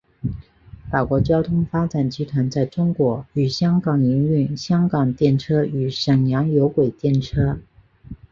[0.89, 7.59] 法国交通发展集团在中国与香港营运香港电车与沈阳有轨电车。